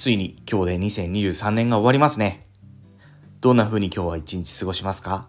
[0.00, 2.46] ついに今日で2023年が終わりますね。
[3.42, 5.28] どんな風に今日は一日過ごしますか？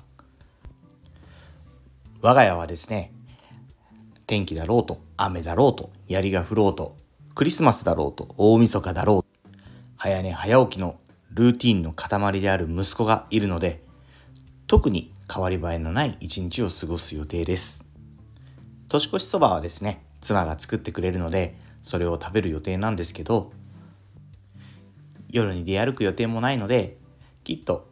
[2.21, 3.11] 我が家はですね
[4.27, 6.95] 天気だろうと雨だろうと槍が降ろうと
[7.35, 9.57] クリスマスだろうと大晦日だろう
[9.97, 13.83] 早寝早起きのルーティンの塊である息子がいるので
[14.67, 17.89] 特に変わり映えのない一日を過ごす予定です。
[18.87, 23.51] 年越しそばはですね妻が作ってくれるのでそれを食べる予定なんですけど
[25.31, 26.97] 夜に出歩く予定もないので
[27.43, 27.89] きっと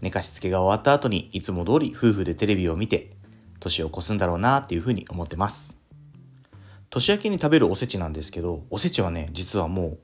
[0.00, 3.12] 寝かしつけが終わった後にいつも通り夫婦でテレビを見て
[3.60, 5.76] 年を越すんだろうなっていうふうに思ってます。
[6.90, 9.98] 年明けに食べるおせちなんですけどおせちはね実はもう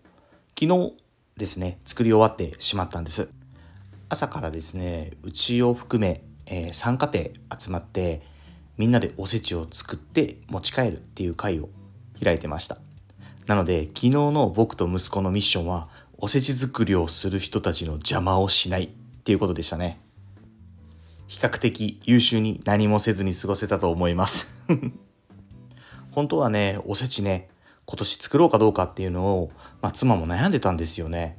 [0.58, 0.94] 昨日
[1.36, 3.28] ですね作り終わってしまったんです。
[4.08, 8.22] 朝からですねうちを含め、えー、3家庭集まって
[8.78, 11.68] みんなでおせちを作って持ち帰るっていう会を
[12.22, 12.78] 開いてました。
[13.46, 15.88] なので昨日の僕と息子のミッションは
[16.20, 18.88] おせち作りをする人たちの邪魔をしないっ
[19.22, 20.00] ていうことでしたね。
[21.28, 24.60] 比較的優秀に何もせずに過ごせたと思います。
[26.10, 27.48] 本当はねおせちね
[27.84, 31.38] 今年作ろうかどうかっていうのを、まあ、妻も悩んでたんですよね。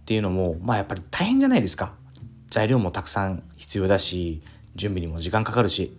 [0.00, 1.94] っていうのもまあやっぱり大変じゃないですか。
[2.48, 4.40] 材料もたくさん必要だし
[4.74, 5.98] 準備にも時間かかるし。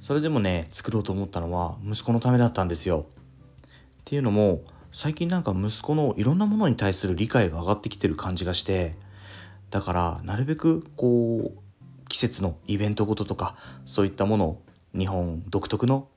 [0.00, 3.06] それでもね作ろうと思ったのは息子のためだったんですよ。
[3.08, 4.62] っていうのも
[4.92, 8.96] 最近なんか息子のいろんなものに対する理解が上がってきてる感じがして
[9.70, 13.56] だからなるべくこう季節のイベントごととか
[13.86, 14.62] そういったものを
[14.98, 16.08] 日本独特の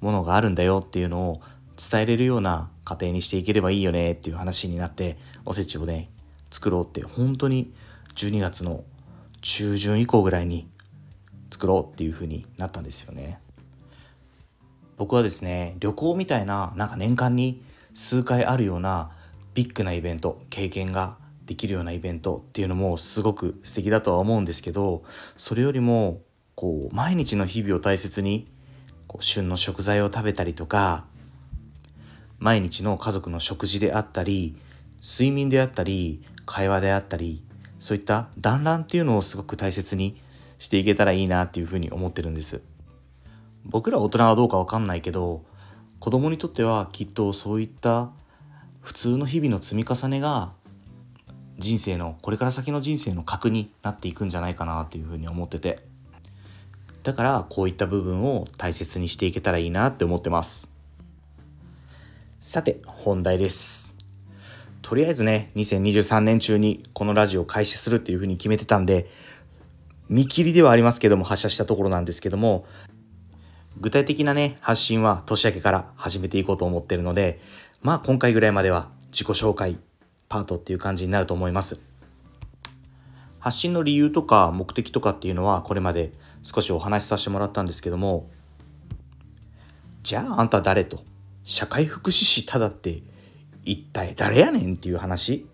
[0.00, 1.40] ものがあるんだよっていうのを
[1.76, 6.08] 伝えれるような家庭にしていければいいよねっていう話になっておせちをね
[6.50, 7.72] 作ろうって本当に
[8.14, 8.84] 12月の
[9.40, 10.68] 中旬以降ぐらいに
[11.50, 13.40] 作ろうっていう風になったんですよね。
[14.96, 17.64] 僕はですね旅行みたいななんか年間に
[17.94, 19.10] 数回あるような
[19.54, 21.16] ビッグなイベント経験が
[21.46, 25.04] できるようなイベントっていうのもすごく素敵だとは思うんですけど
[25.36, 26.20] それよりも
[26.54, 28.46] こう毎日の日々を大切に
[29.06, 31.04] こう旬の食材を食べたりとか
[32.38, 34.56] 毎日の家族の食事であったり
[35.02, 37.44] 睡眠であったり会話であったり
[37.78, 40.20] そういった団らんっていうのをすごく大切に
[40.58, 42.62] していけたらいいなっていうふうに思ってるんです。
[43.64, 45.44] 僕ら大人はどうかわかんないけど
[46.04, 48.10] 子供にとってはきっとそういった
[48.82, 50.52] 普通の日々の積み重ねが
[51.56, 55.78] 人生のこれから先の人生の核になっていくんじゃないかなっていうふうに思ってて。
[57.04, 60.70] だからこういった部分を大切にしていけたらいいなって思ってます。
[62.38, 63.96] さて本題です。
[64.82, 69.08] とりあえずね2023年中にこのラジオを開始するっていうふうに決めてたんで
[70.10, 72.66] 見切りではありますけども発射したところなんですけども
[73.80, 77.40] 具体的なね発信は年明けから始めていこうと思ってるので
[77.82, 79.78] まあ今回ぐらいまでは自己紹介
[80.28, 81.80] パートっていう感じになると思います。
[83.44, 88.30] 発信の理由とか目的とかっていうのはこれまで少しお話しさせてもらったんですけども
[90.02, 91.02] じゃああんた誰と
[91.42, 93.02] 社会福祉士ただって
[93.64, 95.46] 一体誰やねんっていう話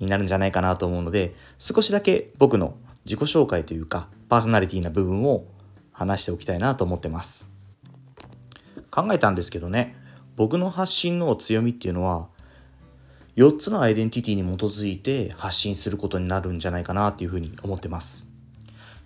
[0.00, 5.46] になるんじゃないかなと思うので少しだけ僕の自己紹介というかパーソナリティな部分を
[5.92, 7.55] 話しておきたいなと思ってます
[8.96, 9.94] 考えたんですけどね
[10.36, 12.28] 僕の発信の強みっていうのは
[13.36, 18.30] 4つのアイデンティティに基づいて発信することになるんじゃないかなっていうふうに思ってます。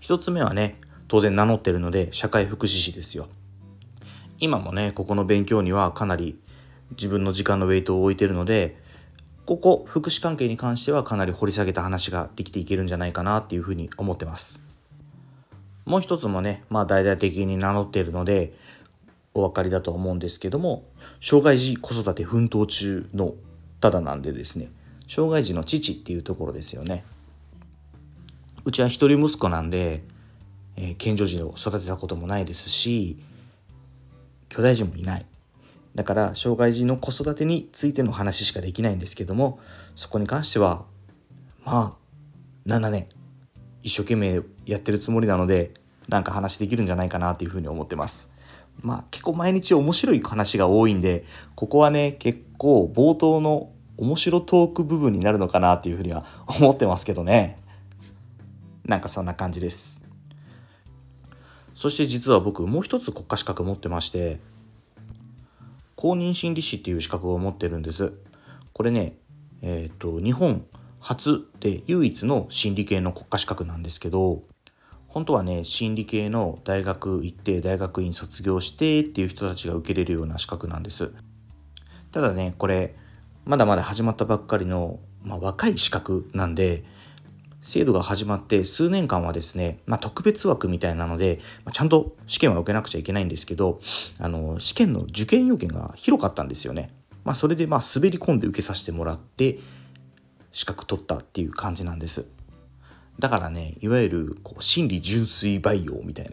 [0.02, 3.26] 1つ目はね、当然名乗ってるので社会福祉士ですよ。
[4.38, 6.38] 今もね、ここの勉強にはかなり
[6.92, 8.80] 自分の時間のウェイトを置いてるので、
[9.46, 14.62] ここ福祉関係に関してはかなり掘り下げた話ができていけるんじゃないかなっていうふうに思ってます。
[15.86, 18.54] もう一つもね、まあ大々的に名乗っているので、
[19.34, 20.84] お分かりだと思うんですけども、
[21.20, 23.34] 障害児子育て奮闘中の
[23.80, 24.70] ただなんでですね
[25.08, 27.04] 障害児の父っていうところですよね
[28.64, 30.04] うちは一人息子なんで、
[30.76, 33.18] えー、健常児を育てたこともないですし
[34.50, 35.26] 兄弟児もいない
[35.94, 39.58] だから障害児の子育てについての話しかできないんですけども
[39.96, 40.84] そこに関しては
[41.64, 43.06] まあ7年
[43.82, 45.72] 一生懸命やってるつもりなので
[46.08, 48.32] なんか話できるんじゃないかなっていうふうに思ってます。
[48.82, 51.24] まあ結構毎日面白い話が多いんで
[51.54, 57.58] ここはね結構冒頭の面白トーク部分になるのかなっていうふうには思ってますけどね。
[58.86, 60.04] なんかそんな感じです。
[61.74, 64.40] そして実は僕もう一つ国家資格持ってまして
[65.96, 68.12] 公認心理師っていう資格を持ってるんです。
[68.72, 69.16] これね
[69.62, 70.64] えっ、ー、と日本
[70.98, 74.42] 初で唯一の心理系の国家資格なんですけど
[75.10, 81.12] 本当はね心理系の大学行って大学院卒業してっていう人たちが受けれるような資格なんです
[82.12, 82.96] ただねこれ
[83.44, 86.84] まだまだ始まったばっかりの、まあ、若い資格なんで
[87.62, 93.80] 制度が始まって数年間はですね、まあ、特別枠みたいなので、まあ、ちゃんと試験は受けなくちゃいけないんですけど
[94.18, 96.90] あの試験の受験要件が広かったんですよね。
[97.22, 99.58] まあ、それでまあ滑り込んで受けさせてもらって
[100.52, 102.28] 資格取ったっていう感じなんです。
[103.20, 106.32] だからねいわゆるこう心理純粋培養みたいな。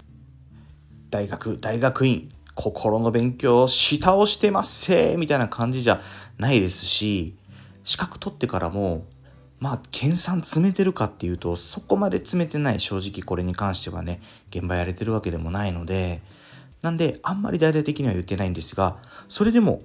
[1.09, 6.01] 大学大学院心の勉強下をしてますせみたいな感じじゃ
[6.37, 7.35] ないですし
[7.83, 9.05] 資格取ってからも
[9.59, 16.21] まあ研鑽詰めてるかっていうとそこまで詰めてない正直これに関してはね現場やれてるわけでもないので
[16.81, 18.97] なんであんまり大々的には言ってないんですが
[19.29, 19.81] それでも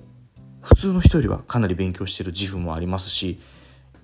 [0.63, 3.41] 普通の人よりはかなり勉強してる自負もありますし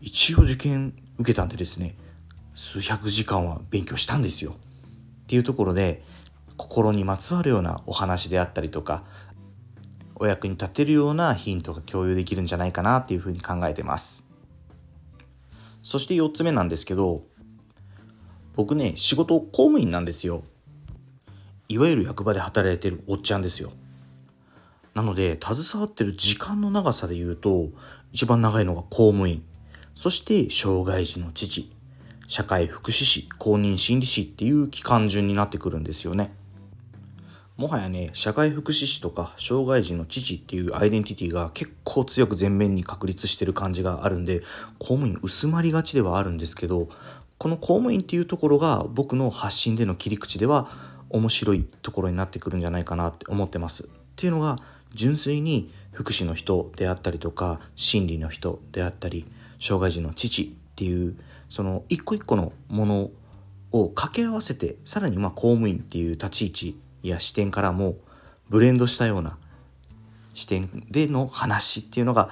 [0.01, 1.97] 一応受験受けたんでですね
[2.59, 4.51] 数百時間は勉強したんですよ。
[4.51, 6.03] っていうところで
[6.57, 9.05] 心にまつわるようなお話であったりとか
[10.17, 14.27] お役に立てるようなヒントが共有できるんじゃないかなっていうふうに考えてます。
[15.83, 17.23] そして4つ目なんですけど
[18.57, 20.43] 僕ね仕事公務員なんですよ。
[21.69, 23.71] いわゆる役場で働いてるおっちゃんですよ。
[24.95, 27.69] なので携わってる時間の長さで言うと
[28.11, 29.45] 一番長いのが公務員
[29.95, 31.78] そして障害児の父
[32.29, 36.31] 社会福祉士公認心理士っていう期間順になってくるんですよね
[37.57, 44.43] もはやね社会福祉士とか障害児の父っていうアイデンティティが結構強く前面に確立してる感じがあるんで
[44.79, 46.91] 公務員薄まりがちではあるんですけど
[47.39, 50.69] この公務員っていうところが僕の発信での切り口では
[51.09, 53.85] 面白いところになってくるんじゃないかなって思ってます。
[53.85, 53.87] っ
[54.17, 54.59] ていうのが
[54.93, 59.25] 純粋に福祉の人であったりとか心理の人であったり
[59.59, 60.47] 障害児の父っ
[60.77, 61.17] ていう
[61.49, 63.11] その一個一個のもの
[63.73, 67.97] を掛け合わせてさらにまあ公務員っていう立ち位置や視点からも
[68.49, 69.39] ブレンドしたような
[70.35, 72.31] 視点での話っていうのが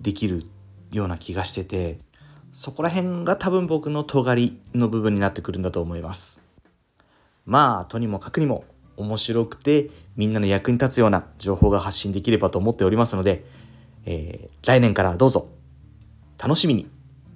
[0.00, 0.44] できる
[0.90, 1.98] ような気がしてて
[2.52, 6.40] そこら辺が多分僕の尖りの部分になってくるんだと思います。
[7.46, 8.64] まあとにもかくにも
[8.96, 13.44] 面白くてみんなの役に立つような情報が発信できればと思っておりますので、
[14.06, 15.48] えー、来年からどうぞ。
[16.38, 16.88] 楽しみに。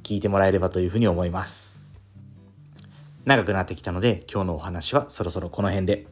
[0.08, 1.82] 聞いてもらえればというふうに思います。
[3.26, 6.06] 長くなってきたので今日のお話はそろそろこの辺で。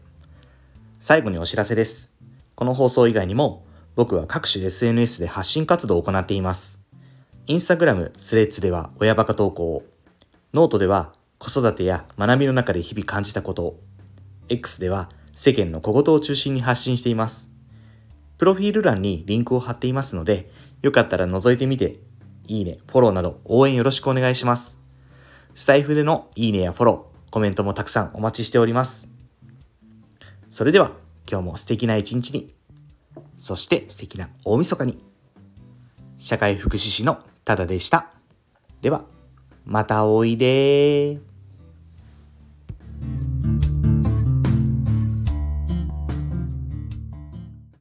[0.99, 2.13] 最後にお知らせです。
[2.57, 3.65] この放送以外にも
[3.95, 6.83] 僕は各種 SNS で発信活動を行っています。
[7.47, 9.83] インスタグラム、スレッズでは親バカ投稿を、
[10.53, 13.81] ノートでは子育てや学びの中で日々感じたことを、
[14.51, 17.55] X では世間の小言を中心に発信しています。
[18.37, 20.51] プロフィール欄にリンクを貼っていますので、
[20.83, 21.97] よかったら覗いてみて
[22.49, 24.81] いいね、フォローなど応援よろしくお願いします。
[25.55, 29.13] スタエフでのいいねやフォロー、コメントもたくさんお待ちしております。
[30.49, 30.93] それでは
[31.31, 32.55] 今日も素敵な一日に、
[33.37, 35.03] そして素敵な大晦日に。
[36.19, 38.11] 社会福祉士のただでした。
[38.81, 39.05] では、
[39.65, 41.19] またおいで